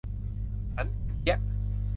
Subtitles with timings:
[0.75, 1.39] สันป่าเกี๊ยะ